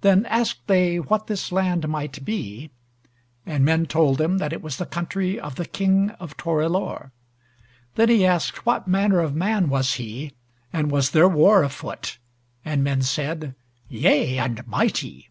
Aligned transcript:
Then 0.00 0.26
asked 0.26 0.66
they 0.66 0.98
what 0.98 1.28
this 1.28 1.52
land 1.52 1.86
might 1.88 2.24
be, 2.24 2.72
and 3.46 3.64
men 3.64 3.86
told 3.86 4.18
them 4.18 4.38
that 4.38 4.52
it 4.52 4.60
was 4.60 4.76
the 4.76 4.84
country 4.86 5.38
of 5.38 5.54
the 5.54 5.64
King 5.66 6.10
of 6.18 6.36
Torelore. 6.36 7.12
Then 7.94 8.08
he 8.08 8.26
asked 8.26 8.66
what 8.66 8.88
manner 8.88 9.20
of 9.20 9.36
man 9.36 9.68
was 9.68 9.92
he, 9.94 10.32
and 10.72 10.90
was 10.90 11.10
there 11.12 11.28
war 11.28 11.62
afoot, 11.62 12.18
and 12.64 12.82
men 12.82 13.02
said, 13.02 13.54
"Yea, 13.88 14.36
and 14.38 14.66
mighty!" 14.66 15.30